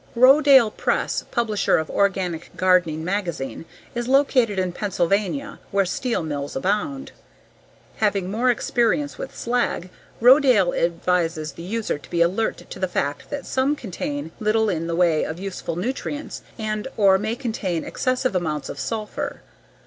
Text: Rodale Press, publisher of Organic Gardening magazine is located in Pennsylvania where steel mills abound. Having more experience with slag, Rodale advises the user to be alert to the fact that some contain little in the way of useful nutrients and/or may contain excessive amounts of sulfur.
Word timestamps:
Rodale 0.15 0.71
Press, 0.75 1.25
publisher 1.29 1.77
of 1.77 1.87
Organic 1.91 2.49
Gardening 2.57 3.05
magazine 3.05 3.65
is 3.93 4.07
located 4.07 4.57
in 4.57 4.71
Pennsylvania 4.71 5.59
where 5.69 5.85
steel 5.85 6.23
mills 6.23 6.55
abound. 6.55 7.11
Having 7.97 8.31
more 8.31 8.49
experience 8.49 9.19
with 9.19 9.37
slag, 9.37 9.91
Rodale 10.19 10.73
advises 10.73 11.51
the 11.51 11.61
user 11.61 11.99
to 11.99 12.09
be 12.09 12.19
alert 12.23 12.67
to 12.71 12.79
the 12.79 12.87
fact 12.87 13.29
that 13.29 13.45
some 13.45 13.75
contain 13.75 14.31
little 14.39 14.69
in 14.71 14.87
the 14.87 14.95
way 14.95 15.23
of 15.23 15.39
useful 15.39 15.75
nutrients 15.75 16.41
and/or 16.57 17.19
may 17.19 17.35
contain 17.35 17.83
excessive 17.83 18.35
amounts 18.35 18.69
of 18.69 18.79
sulfur. 18.79 19.41